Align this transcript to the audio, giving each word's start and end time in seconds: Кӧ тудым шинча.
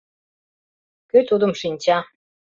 Кӧ 1.09 1.19
тудым 1.29 1.51
шинча. 1.59 1.97